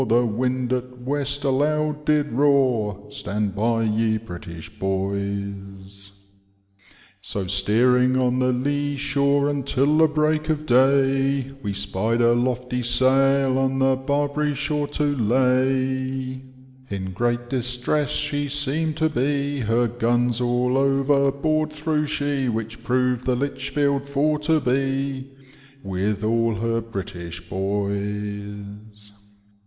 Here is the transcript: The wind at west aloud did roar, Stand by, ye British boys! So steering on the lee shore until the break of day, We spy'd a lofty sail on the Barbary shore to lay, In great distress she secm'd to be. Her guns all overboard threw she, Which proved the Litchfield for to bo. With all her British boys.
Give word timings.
The 0.07 0.25
wind 0.25 0.73
at 0.73 0.97
west 1.01 1.43
aloud 1.43 2.05
did 2.05 2.31
roar, 2.31 3.05
Stand 3.11 3.53
by, 3.55 3.83
ye 3.83 4.17
British 4.17 4.67
boys! 4.67 6.11
So 7.21 7.45
steering 7.45 8.17
on 8.17 8.39
the 8.39 8.51
lee 8.51 8.95
shore 8.95 9.47
until 9.47 9.97
the 9.99 10.07
break 10.07 10.49
of 10.49 10.65
day, 10.65 11.51
We 11.61 11.73
spy'd 11.73 12.19
a 12.19 12.33
lofty 12.33 12.81
sail 12.81 13.59
on 13.59 13.77
the 13.77 13.95
Barbary 13.95 14.55
shore 14.55 14.87
to 14.87 15.03
lay, 15.03 16.41
In 16.89 17.11
great 17.13 17.47
distress 17.47 18.09
she 18.09 18.47
secm'd 18.49 18.97
to 18.97 19.07
be. 19.07 19.59
Her 19.59 19.87
guns 19.87 20.41
all 20.41 20.77
overboard 20.79 21.71
threw 21.71 22.07
she, 22.07 22.49
Which 22.49 22.83
proved 22.83 23.25
the 23.27 23.35
Litchfield 23.35 24.07
for 24.07 24.39
to 24.39 24.59
bo. 24.59 25.21
With 25.83 26.23
all 26.23 26.55
her 26.55 26.81
British 26.81 27.47
boys. 27.47 29.11